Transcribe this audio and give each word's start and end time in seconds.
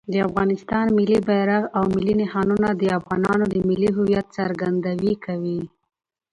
د 0.11 0.13
افغانستان 0.27 0.85
ملي 0.97 1.19
بیرغ 1.27 1.63
او 1.77 1.83
ملي 1.95 2.13
نښانونه 2.21 2.69
د 2.81 2.83
افغانانو 2.99 3.45
د 3.53 3.55
ملي 3.67 3.89
هویت 3.97 4.27
څرګندویي 4.37 5.13
کوي. 5.25 5.61